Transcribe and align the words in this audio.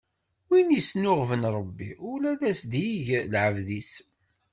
Win 0.49 0.75
isnuɣben 0.79 1.43
Ṛebbi, 1.57 1.91
ula 2.13 2.31
as-d-ig 2.49 3.07
lɛebd-is. 3.33 3.91